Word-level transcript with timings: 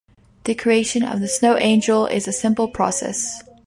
The 0.45 0.55
creation 0.55 1.03
of 1.03 1.19
the 1.19 1.27
snow 1.27 1.59
angel 1.59 2.07
is 2.07 2.27
a 2.27 2.33
simple 2.33 2.67
process. 2.67 3.43